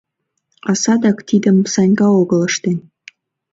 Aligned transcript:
—А 0.69 0.71
садак 0.83 1.17
тидым 1.27 1.57
Санька 1.73 2.07
огыл 2.19 2.41
ыштен... 2.49 2.77